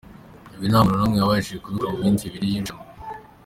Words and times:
Ibi 0.55 0.65
nta 0.71 0.79
muntu 0.85 0.99
n’umwe 0.99 1.19
wabashije 1.21 1.61
kubikora 1.63 1.93
mu 1.93 1.99
minsi 2.03 2.21
ibiri 2.27 2.45
y’irushanwa. 2.51 2.85